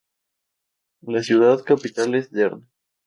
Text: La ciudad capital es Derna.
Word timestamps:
La 1.03 1.21
ciudad 1.21 1.63
capital 1.63 2.15
es 2.15 2.31
Derna. 2.31 2.67